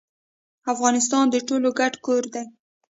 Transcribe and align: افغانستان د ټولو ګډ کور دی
افغانستان 0.73 1.25
د 1.29 1.35
ټولو 1.47 1.69
ګډ 1.79 1.93
کور 2.05 2.23
دی 2.33 2.43